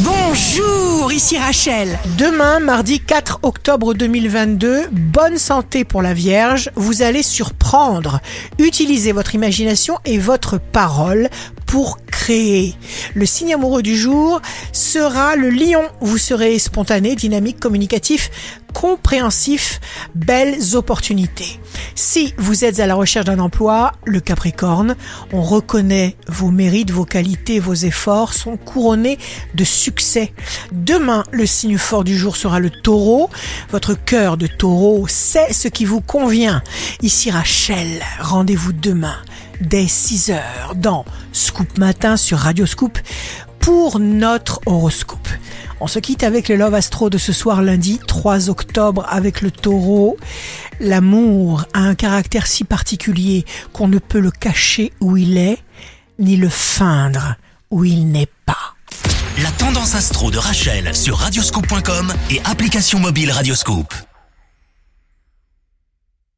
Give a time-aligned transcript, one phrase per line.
[0.00, 1.98] Bonjour, ici Rachel.
[2.18, 8.20] Demain, mardi 4 octobre 2022, bonne santé pour la Vierge, vous allez surprendre.
[8.58, 11.30] Utilisez votre imagination et votre parole
[11.64, 12.74] pour créer.
[13.14, 15.84] Le signe amoureux du jour sera le lion.
[16.02, 18.30] Vous serez spontané, dynamique, communicatif,
[18.74, 19.80] compréhensif,
[20.14, 21.58] belles opportunités.
[21.98, 24.96] Si vous êtes à la recherche d'un emploi, le Capricorne,
[25.32, 29.16] on reconnaît vos mérites, vos qualités, vos efforts sont couronnés
[29.54, 30.34] de succès.
[30.72, 33.30] Demain, le signe fort du jour sera le taureau.
[33.70, 36.62] Votre cœur de taureau sait ce qui vous convient.
[37.00, 39.16] Ici Rachel, rendez-vous demain
[39.62, 42.98] dès 6 heures dans Scoop Matin sur Radio Scoop
[43.58, 45.28] pour notre horoscope.
[45.78, 49.50] On se quitte avec le Love Astro de ce soir lundi 3 octobre avec le
[49.50, 50.16] taureau.
[50.80, 55.58] L'amour a un caractère si particulier qu'on ne peut le cacher où il est,
[56.18, 57.36] ni le feindre
[57.70, 58.74] où il n'est pas.
[59.42, 63.92] La tendance astro de Rachel sur radioscope.com et application mobile Radioscope.